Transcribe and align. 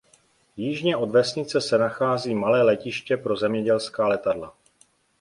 Jižně 0.57 0.95
od 0.97 1.09
vesnice 1.09 1.61
se 1.61 1.77
nachází 1.77 2.35
malé 2.35 2.63
letiště 2.63 3.17
pro 3.17 3.35
zemědělská 3.35 4.07
letadla. 4.07 4.55